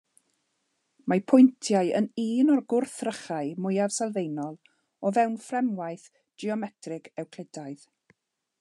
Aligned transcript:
Mae 1.11 1.19
pwyntiau 1.31 1.91
yn 1.99 2.07
un 2.23 2.49
o'r 2.53 2.61
gwrthrychau 2.73 3.51
mwyaf 3.65 3.93
sylfaenol 3.97 4.57
o 5.09 5.11
fewn 5.19 5.39
fframwaith 5.49 6.07
geometreg 6.45 7.11
Ewclidaidd. 7.25 7.87